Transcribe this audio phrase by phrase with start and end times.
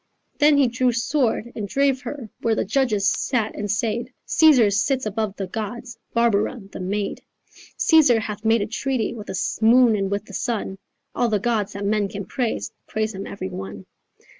[0.39, 5.05] "Then he drew sword and drave her Where the judges sat and said 'Caesar sits
[5.05, 7.21] above the gods, Barbara the maid.
[7.77, 10.79] Caesar hath made a treaty With the moon and with the sun,
[11.13, 13.85] All the gods that men can praise Praise him every one.